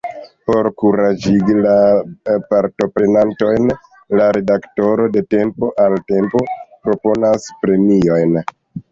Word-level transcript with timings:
Por 0.49 0.67
kuraĝigi 0.81 1.55
la 1.65 1.73
partoprenantojn, 2.53 3.67
la 4.19 4.29
redaktoro 4.37 5.05
de 5.17 5.23
tempo 5.35 5.69
al 5.83 5.99
tempo 6.13 6.41
proponas 6.87 7.47
premiojn. 7.67 8.35